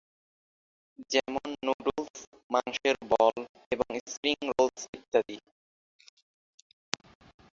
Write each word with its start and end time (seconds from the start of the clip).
যেমন 1.11 1.47
নুডলস, 1.65 2.15
মাংসের 2.51 2.95
বল 3.11 3.35
এবং 3.71 3.89
স্প্রিং 4.05 4.37
রোলস 4.49 4.81
ইত্যাদি। 4.97 5.37